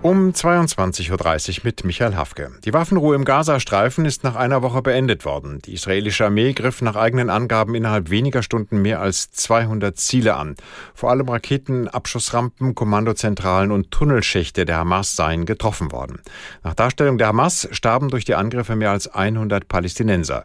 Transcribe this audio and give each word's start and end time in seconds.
um 0.00 0.30
22.30 0.30 1.10
Uhr 1.58 1.64
mit 1.64 1.84
Michael 1.84 2.14
Hafke. 2.14 2.52
Die 2.64 2.72
Waffenruhe 2.72 3.16
im 3.16 3.24
Gazastreifen 3.24 4.04
ist 4.04 4.22
nach 4.22 4.36
einer 4.36 4.62
Woche 4.62 4.80
beendet 4.80 5.24
worden. 5.24 5.60
Die 5.64 5.74
israelische 5.74 6.26
Armee 6.26 6.52
griff 6.52 6.82
nach 6.82 6.94
eigenen 6.94 7.30
Angaben 7.30 7.74
innerhalb 7.74 8.08
weniger 8.08 8.44
Stunden 8.44 8.80
mehr 8.80 9.00
als 9.00 9.32
200 9.32 9.98
Ziele 9.98 10.36
an. 10.36 10.54
Vor 10.94 11.10
allem 11.10 11.28
Raketen, 11.28 11.88
Abschussrampen, 11.88 12.76
Kommandozentralen 12.76 13.72
und 13.72 13.90
Tunnelschächte 13.90 14.64
der 14.64 14.78
Hamas 14.78 15.16
seien 15.16 15.46
getroffen 15.46 15.90
worden. 15.90 16.20
Nach 16.62 16.74
Darstellung 16.74 17.18
der 17.18 17.28
Hamas 17.28 17.68
starben 17.72 18.08
durch 18.08 18.24
die 18.24 18.36
Angriffe 18.36 18.76
mehr 18.76 18.92
als 18.92 19.08
100 19.08 19.66
Palästinenser. 19.66 20.44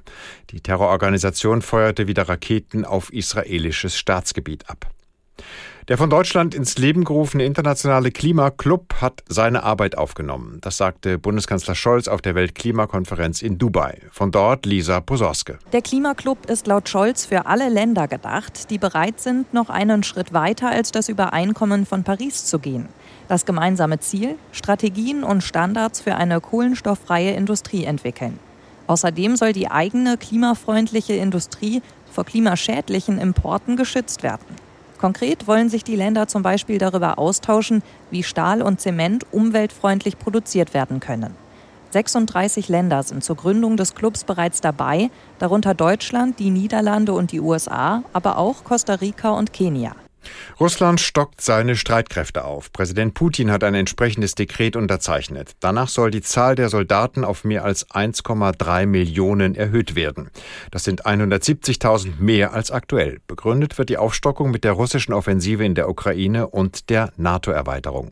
Die 0.49 0.62
Terrororganisation 0.62 1.62
feuerte 1.62 2.08
wieder 2.08 2.27
Raketen 2.27 2.85
auf 2.85 3.13
israelisches 3.13 3.98
Staatsgebiet 3.98 4.67
ab. 4.67 4.88
Der 5.90 5.98
von 5.98 6.10
Deutschland 6.10 6.55
ins 6.55 6.78
Leben 6.78 7.04
gerufene 7.04 7.44
internationale 7.44 8.10
Klimaclub 8.10 9.02
hat 9.02 9.22
seine 9.28 9.64
Arbeit 9.64 9.98
aufgenommen. 9.98 10.59
Das 10.62 10.78
sagte 10.78 11.18
Bundeskanzler 11.20 11.76
Scholz 11.76 12.08
auf 12.08 12.22
der 12.22 12.36
Weltklimakonferenz 12.36 13.42
in 13.42 13.58
Dubai. 13.58 14.00
Von 14.09 14.32
dort 14.32 14.66
Lisa 14.66 15.02
Posorske. 15.02 15.59
Der 15.73 15.82
Klimaclub 15.82 16.50
ist 16.50 16.68
laut 16.68 16.88
Scholz 16.88 17.26
für 17.26 17.48
alle 17.48 17.68
Länder 17.68 18.08
gedacht, 18.08 18.70
die 18.70 18.78
bereit 18.78 19.20
sind, 19.20 19.54
noch 19.54 19.70
einen 19.70 20.04
Schritt 20.04 20.32
weiter 20.32 20.70
als 20.70 20.92
das 20.92 21.09
Übereinkommen 21.09 21.86
von 21.86 22.06
Paris 22.06 22.45
zu 22.45 22.59
gehen. 22.59 22.88
Das 23.28 23.45
gemeinsame 23.45 24.00
Ziel, 24.00 24.36
Strategien 24.54 25.26
und 25.26 25.44
Standards 25.44 26.00
für 26.00 26.16
eine 26.16 26.40
kohlenstofffreie 26.40 27.34
Industrie 27.34 27.84
entwickeln. 27.84 28.40
Außerdem 28.88 29.36
soll 29.36 29.52
die 29.52 29.70
eigene 29.70 30.16
klimafreundliche 30.18 31.14
Industrie 31.14 31.81
vor 32.09 32.23
klimaschädlichen 32.23 33.18
Importen 33.18 33.75
geschützt 33.75 34.23
werden. 34.23 34.62
Konkret 35.04 35.48
wollen 35.48 35.68
sich 35.68 35.84
die 35.84 35.98
Länder 35.98 36.30
zum 36.30 36.44
Beispiel 36.44 36.78
darüber 36.78 37.20
austauschen, 37.20 37.84
wie 38.09 38.23
Stahl 38.23 38.62
und 38.62 38.80
Zement 38.80 39.26
umweltfreundlich 39.34 40.18
produziert 40.18 40.73
werden 40.73 41.02
können. 41.02 41.36
36 41.90 42.70
Länder 42.70 43.04
sind 43.04 43.22
zur 43.22 43.36
Gründung 43.36 43.76
des 43.76 43.96
Clubs 43.96 44.24
bereits 44.24 44.62
dabei, 44.62 45.09
darunter 45.40 45.74
Deutschland, 45.74 46.40
die 46.40 46.52
Niederlande 46.52 47.12
und 47.12 47.34
die 47.34 47.42
USA, 47.42 48.02
aber 48.14 48.38
auch 48.38 48.64
Costa 48.64 48.94
Rica 48.94 49.31
und 49.31 49.52
Kenia. 49.52 49.94
Russland 50.59 51.00
stockt 51.00 51.42
seine 51.42 51.76
Streitkräfte 51.76 52.46
auf. 52.46 52.72
Präsident 52.72 53.14
Putin 53.14 53.52
hat 53.52 53.64
ein 53.64 53.73
entsprechendes 53.73 54.36
Dekret 54.36 54.76
unterzeichnet. 54.76 55.56
Danach 55.59 55.88
soll 55.88 56.12
die 56.12 56.22
Zahl 56.22 56.56
der 56.56 56.70
Soldaten 56.70 57.23
auf 57.23 57.44
mehr 57.44 57.66
als 57.66 57.90
1,3 57.90 58.86
Millionen 58.86 59.56
erhöht 59.56 59.96
werden. 59.96 60.30
Das 60.72 60.84
sind 60.84 61.06
170.000 61.06 62.20
mehr 62.20 62.54
als 62.54 62.72
aktuell. 62.72 63.20
Begründet 63.28 63.78
wird 63.78 63.90
die 63.90 63.98
Aufstockung 63.98 64.52
mit 64.52 64.64
der 64.64 64.74
russischen 64.74 65.14
Offensive 65.14 65.66
in 65.66 65.76
der 65.76 65.90
Ukraine 65.90 66.48
und 66.48 66.90
der 66.90 67.12
NATO-Erweiterung. 67.18 68.12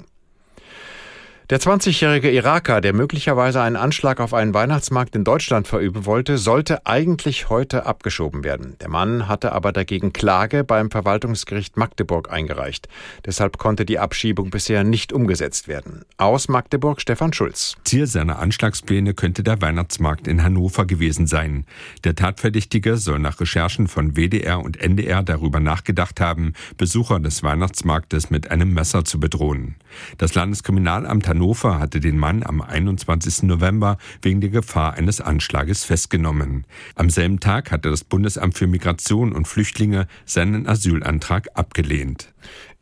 Der 1.52 1.59
20-jährige 1.59 2.31
Iraker, 2.31 2.80
der 2.80 2.94
möglicherweise 2.94 3.61
einen 3.61 3.75
Anschlag 3.75 4.21
auf 4.21 4.33
einen 4.33 4.53
Weihnachtsmarkt 4.53 5.17
in 5.17 5.25
Deutschland 5.25 5.67
verüben 5.67 6.05
wollte, 6.05 6.38
sollte 6.38 6.85
eigentlich 6.85 7.49
heute 7.49 7.85
abgeschoben 7.85 8.45
werden. 8.45 8.77
Der 8.80 8.88
Mann 8.88 9.27
hatte 9.27 9.52
aber 9.52 9.73
dagegen 9.73 10.13
Klage 10.13 10.63
beim 10.63 10.89
Verwaltungsgericht 10.89 11.75
Magdeburg 11.75 12.31
eingereicht. 12.31 12.88
Deshalb 13.25 13.57
konnte 13.57 13.83
die 13.83 13.99
Abschiebung 13.99 14.49
bisher 14.49 14.85
nicht 14.85 15.11
umgesetzt 15.11 15.67
werden. 15.67 16.05
Aus 16.16 16.47
Magdeburg 16.47 17.02
Stefan 17.02 17.33
Schulz. 17.33 17.75
Ziel 17.83 18.07
seiner 18.07 18.39
Anschlagspläne 18.39 19.13
könnte 19.13 19.44
der 19.44 19.61
Weihnachtsmarkt 19.61 20.29
in 20.29 20.45
Hannover 20.45 20.85
gewesen 20.85 21.27
sein. 21.27 21.66
Der 22.05 22.16
Tatverdächtige 22.16 22.95
soll 22.95 23.19
nach 23.19 23.41
Recherchen 23.41 23.89
von 23.89 24.16
WDR 24.16 24.61
und 24.61 24.79
NDR 24.79 25.22
darüber 25.22 25.59
nachgedacht 25.59 26.22
haben, 26.22 26.53
Besucher 26.77 27.19
des 27.19 27.44
Weihnachtsmarktes 27.44 28.29
mit 28.29 28.50
einem 28.51 28.73
Messer 28.73 29.03
zu 29.03 29.19
bedrohen. 29.19 29.75
Das 30.18 30.33
Landeskriminalamt 30.33 31.28
Hannover 31.28 31.41
Hannover 31.41 31.79
hatte 31.79 32.00
den 32.00 32.19
Mann 32.19 32.44
am 32.44 32.62
21. 32.62 33.44
November 33.44 33.97
wegen 34.22 34.41
der 34.41 34.52
Gefahr 34.52 34.94
eines 34.94 35.22
Anschlages 35.22 35.84
festgenommen. 35.84 36.68
Am 36.94 37.09
selben 37.09 37.40
Tag 37.40 37.72
hatte 37.72 37.90
das 37.90 38.03
Bundesamt 38.03 38.56
für 38.56 38.68
Migration 38.68 39.34
und 39.34 39.47
Flüchtlinge 39.47 40.06
seinen 40.24 40.68
Asylantrag 40.68 41.47
abgelehnt. 41.56 42.31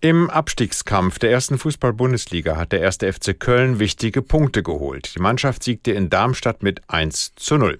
Im 0.01 0.29
Abstiegskampf 0.29 1.19
der 1.19 1.31
ersten 1.31 1.57
Fußball-Bundesliga 1.57 2.57
hat 2.57 2.73
der 2.73 2.81
erste 2.81 3.11
FC 3.11 3.39
Köln 3.39 3.79
wichtige 3.79 4.21
Punkte 4.21 4.61
geholt. 4.61 5.15
Die 5.15 5.21
Mannschaft 5.21 5.63
siegte 5.63 5.91
in 5.91 6.09
Darmstadt 6.09 6.61
mit 6.61 6.81
1 6.89 7.35
zu 7.35 7.55
0. 7.55 7.79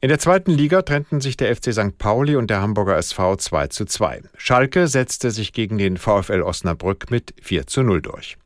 In 0.00 0.08
der 0.08 0.20
zweiten 0.20 0.52
Liga 0.52 0.82
trennten 0.82 1.20
sich 1.20 1.36
der 1.36 1.54
FC 1.54 1.72
St. 1.72 1.98
Pauli 1.98 2.36
und 2.36 2.48
der 2.48 2.60
Hamburger 2.60 2.96
SV 2.96 3.34
2 3.36 3.66
zu 3.68 3.86
2. 3.86 4.22
Schalke 4.36 4.86
setzte 4.86 5.32
sich 5.32 5.52
gegen 5.52 5.78
den 5.78 5.96
VfL 5.96 6.42
Osnabrück 6.42 7.10
mit 7.10 7.34
4 7.42 7.66
zu 7.66 7.82
0 7.82 8.02
durch. 8.02 8.36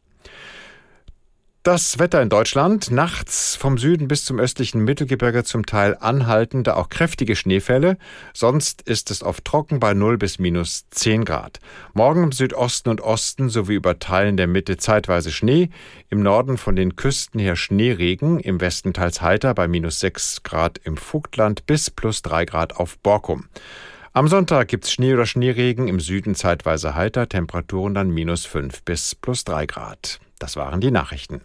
Das 1.67 1.99
Wetter 1.99 2.23
in 2.23 2.29
Deutschland. 2.29 2.93
Nachts 2.93 3.57
vom 3.57 3.77
Süden 3.77 4.07
bis 4.07 4.25
zum 4.25 4.39
östlichen 4.39 4.85
Mittelgebirge 4.85 5.43
zum 5.43 5.67
Teil 5.67 5.97
anhaltende, 5.99 6.77
auch 6.77 6.89
kräftige 6.89 7.35
Schneefälle. 7.35 7.99
Sonst 8.33 8.83
ist 8.83 9.11
es 9.11 9.25
oft 9.25 9.45
trocken 9.45 9.81
bei 9.81 9.93
0 9.93 10.17
bis 10.17 10.39
minus 10.39 10.89
10 10.91 11.25
Grad. 11.25 11.59
Morgen 11.93 12.23
im 12.23 12.31
Südosten 12.31 12.91
und 12.91 13.01
Osten 13.01 13.49
sowie 13.49 13.75
über 13.75 13.99
Teilen 13.99 14.37
der 14.37 14.47
Mitte 14.47 14.77
zeitweise 14.77 15.33
Schnee. 15.33 15.71
Im 16.09 16.23
Norden 16.23 16.57
von 16.57 16.77
den 16.77 16.95
Küsten 16.95 17.41
her 17.41 17.57
Schneeregen. 17.57 18.39
Im 18.39 18.61
Westen 18.61 18.93
teils 18.93 19.21
heiter 19.21 19.53
bei 19.53 19.67
minus 19.67 19.99
6 19.99 20.45
Grad 20.45 20.79
im 20.85 20.97
Vogtland 20.97 21.67
bis 21.67 21.91
plus 21.91 22.23
3 22.23 22.45
Grad 22.45 22.77
auf 22.77 22.97
Borkum. 22.99 23.47
Am 24.13 24.29
Sonntag 24.29 24.69
gibt's 24.69 24.93
Schnee 24.93 25.15
oder 25.15 25.27
Schneeregen, 25.27 25.89
im 25.89 25.99
Süden 25.99 26.37
zeitweise 26.37 26.95
heiter, 26.95 27.29
Temperaturen 27.29 27.93
dann 27.93 28.11
minus 28.11 28.47
5 28.47 28.85
bis 28.85 29.17
plus 29.17 29.43
3 29.43 29.67
Grad. 29.67 30.21
Das 30.39 30.55
waren 30.55 30.81
die 30.81 30.93
Nachrichten. 30.93 31.41